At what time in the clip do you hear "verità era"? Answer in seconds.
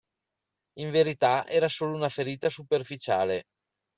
0.89-1.67